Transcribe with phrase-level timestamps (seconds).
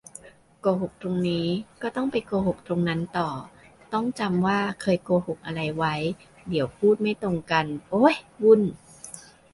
[0.61, 1.47] โกหกตรงนี้
[1.81, 3.29] ก็ต้องไปโกหกตรงนั้นต่อ
[3.93, 5.95] ต้องจำว่าเคยโกหกอะไรไว้
[6.49, 8.61] เดี๋ยวพูดไม่ตรงกัน โอ๊ย วุ่น